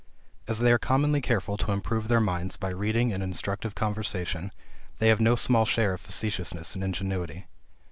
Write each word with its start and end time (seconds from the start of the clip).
As 0.47 0.57
they 0.57 0.71
are 0.71 0.79
commonly 0.79 1.21
careful 1.21 1.57
to 1.57 1.71
improve 1.71 2.07
their 2.07 2.19
minds 2.19 2.57
by 2.57 2.69
reading 2.69 3.13
and 3.13 3.21
instructive 3.21 3.75
conversation, 3.75 4.51
they 4.97 5.09
have 5.09 5.19
no 5.21 5.35
small 5.35 5.63
share 5.63 5.93
of 5.93 6.01
facetiousness 6.01 6.73
and 6.73 6.83
ingenuity. 6.83 7.45